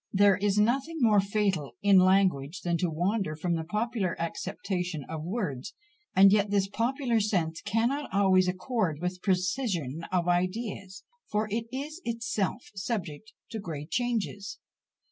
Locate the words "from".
3.35-3.53